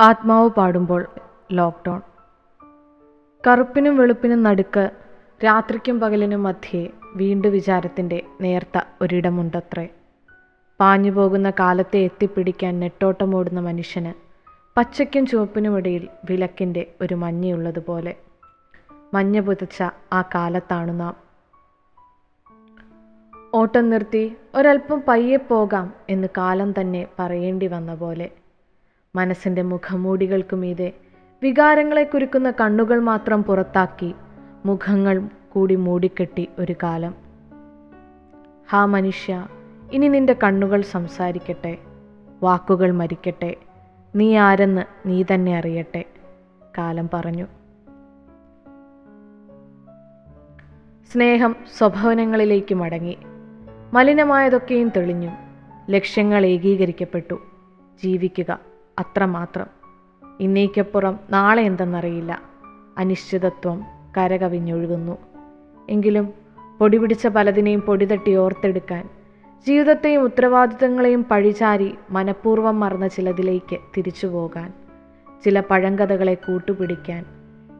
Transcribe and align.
ആത്മാവ് 0.00 0.50
പാടുമ്പോൾ 0.50 1.06
ലോക്ക്ഡൗൺ. 1.52 2.00
കറുപ്പിനും 3.46 3.96
വെളുപ്പിനും 3.96 4.42
നടുക്ക് 4.42 4.90
രാത്രിക്കും 5.44 6.00
പകലിനും 6.00 6.42
മധ്യേ 6.42 6.90
വീണ്ടും 7.16 7.52
വിചാരത്തിന്റെ 7.52 8.26
നേർത്ത 8.40 8.80
ഒരിടമുണ്ടത്രേ. 9.02 9.88
പാഞ്ഞു 10.80 11.10
പോകുന്ന 11.10 11.50
കാലത്തെ 11.50 11.98
എത്തിപ്പിടിക്കാൻ 11.98 12.80
നെട്ടോട്ടമോടുന്ന 12.80 13.60
മനുഷ്യന് 13.60 14.12
പച്ചയ്ക്കും 14.76 15.26
ചുവപ്പിനുമിടയിൽ 15.26 16.08
വിലക്കിന്റെ 16.30 16.94
ഒരു 17.00 17.14
മഞ്ഞയുള്ളതുപോലെ. 17.14 18.14
മഞ്ഞ 19.14 19.40
പുതച്ച 19.40 19.82
ആ 20.12 20.22
കാലത്താണ് 20.22 21.00
നാം 21.00 21.27
ഓട്ടം 23.54 23.90
നിർത്തി 23.90 24.36
ഒരൽപ്പം 24.54 25.02
പയ്യെ 25.08 25.36
പോകാം 25.36 25.94
എന്ന് 26.08 26.28
കാലം 26.38 26.74
തന്നെ 26.80 27.06
പറയേണ്ടി 27.18 27.66
വന്ന 27.66 27.94
പോലെ. 27.94 28.30
മനസ്സിന്റെ 29.14 29.62
മുഖമൂടികൾക്കുമീതെ 29.62 30.92
വികാരങ്ങളെ 31.42 32.04
കുരുക്കുന്ന 32.04 32.50
കണ്ണുകൾ 32.50 33.00
മാത്രം 33.00 33.44
പുറത്താക്കി 33.44 34.14
മുഖങ്ങൾ 34.66 35.28
കൂടി 35.52 35.74
മൂടിക്കെട്ടി 35.74 36.48
ഒരു 36.58 36.74
കാലം. 36.82 37.14
ഹാ 38.70 38.84
മനുഷ്യ 38.84 39.48
ഇനി 39.92 40.08
നിന്റെ 40.08 40.36
കണ്ണുകൾ 40.44 40.80
സംസാരിക്കട്ടെ. 40.80 41.78
വാക്കുകൾ 42.42 42.90
മരിക്കട്ടെ. 42.90 43.56
നീ 44.16 44.36
ആരെന്ന് 44.36 45.08
നീ 45.08 45.24
തന്നെ 45.34 45.58
അറിയട്ടെ. 45.58 46.04
കാലം 46.78 47.10
പറഞ്ഞു. 47.14 47.46
സ്നേഹം 51.12 51.56
സ്വഭവനങ്ങളിലേക്ക് 51.78 52.74
മടങ്ങി. 52.74 53.18
മലിനമായതൊക്കെയും 53.92 54.88
തെളിഞ്ഞു. 54.88 55.30
ലക്ഷ്യങ്ങൾ 55.90 56.46
ഏകീകരിക്കപ്പെട്ടു. 56.46 57.34
ജീവിക്കുക 58.02 58.60
അത്രമാത്രം. 58.98 59.66
ഇന്നേക്കപ്പുറം 60.40 61.18
നാളെ 61.30 61.62
എന്തെന്നറിയില്ല. 61.62 62.42
അനിശ്ചിതത്വം 62.98 63.84
കരകവിഞ്ഞൊഴുകുന്നു. 64.16 65.18
എങ്കിലും 65.90 66.32
പൊടിപിടിച്ച 66.78 67.26
പലതിനെയും 67.26 67.80
പൊടിതട്ടി 67.80 68.34
ഓർത്തെടുക്കാൻ 68.34 69.08
ജീവിതത്തെയും 69.66 70.22
ഉത്തരവാദിത്തങ്ങളെയും 70.22 71.24
പഴിചാരി 71.24 71.94
മനഃപൂർവം 72.10 72.80
മറന്ന 72.80 73.08
ചിലതിലേക്ക് 73.08 73.78
തിരിച്ചു 73.96 74.26
പോകാൻ 74.26 74.72
ചില 75.44 75.60
പഴങ്കഥകളെ 75.60 76.34
കൂട്ടുപിടിക്കാൻ 76.34 77.24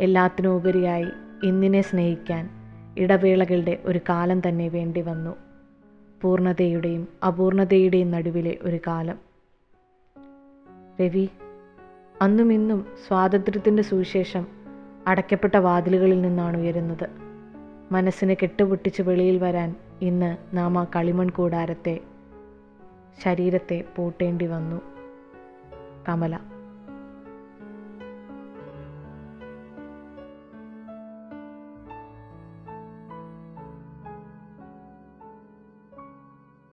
എല്ലാത്തിനുപരിയായി 0.00 1.06
ഇന്നിനെ 1.44 1.80
സ്നേഹിക്കാൻ 1.82 2.50
ഇടവേളകളുടെ 2.98 3.78
ഒരു 3.84 4.00
കാലം 4.08 4.40
തന്നെ 4.48 4.68
വേണ്ടി 4.68 5.00
വന്നു 5.00 5.36
പൂർണതയുടെയും 6.24 7.08
അപൂർണതയുടെയും 7.26 8.10
നടുവിലെ 8.10 8.58
ഒരു 8.62 8.78
കാലം. 8.86 9.18
രവി 11.00 11.28
അന്നും 12.22 12.52
ഇന്നും 12.52 12.86
സ്വാതന്ത്ര്യത്തിന്റെ 13.08 13.82
സുവിശേഷം 13.82 14.46
അടയ്ക്കപ്പെട്ട 15.06 15.56
വാതിലുകളിൽ 15.56 16.22
നിന്നാണ് 16.22 16.56
ഉയരുന്നത്. 16.56 17.08
മനസ്സിനെ 17.92 18.36
കെട്ടുപൊട്ടിച്ച് 18.42 19.02
വെളിയിൽ 19.02 19.38
വരാൻ 19.38 19.76
ഇന്ന് 20.02 20.56
നാം 20.56 20.78
ആ 20.78 20.86
കളിമൺ 20.96 21.30
കൂടാരത്തെ 21.30 22.00
ശരീരത്തെ 23.24 23.84
പൂട്ടേണ്ടി 23.96 24.46
വന്നു. 24.46 24.80
കമല 26.08 26.38